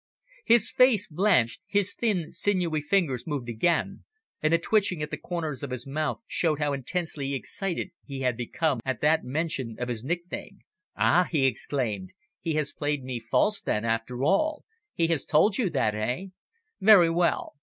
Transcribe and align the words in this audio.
His 0.45 0.71
face 0.71 1.07
blanched, 1.07 1.61
his 1.67 1.93
thin, 1.93 2.31
sinewy 2.31 2.81
fingers 2.81 3.27
moved 3.27 3.47
again, 3.47 4.03
and 4.41 4.51
the 4.51 4.57
twitching 4.57 5.03
at 5.03 5.11
the 5.11 5.15
corners 5.17 5.61
of 5.61 5.69
his 5.69 5.85
mouth 5.85 6.21
showed 6.25 6.57
how 6.57 6.73
intensely 6.73 7.35
excited 7.35 7.91
he 8.03 8.21
had 8.21 8.35
become 8.35 8.79
at 8.83 9.01
that 9.01 9.23
mention 9.23 9.75
of 9.77 9.89
his 9.89 10.03
nickname. 10.03 10.61
"Ah!" 10.97 11.27
he 11.31 11.45
exclaimed. 11.45 12.15
"He 12.39 12.55
has 12.55 12.73
played 12.73 13.03
me 13.03 13.19
false, 13.19 13.61
then, 13.61 13.85
after 13.85 14.23
all 14.23 14.65
he 14.95 15.05
has 15.09 15.23
told 15.23 15.59
you 15.59 15.69
that 15.69 15.93
eh? 15.93 16.29
Very 16.79 17.11
well!" 17.11 17.53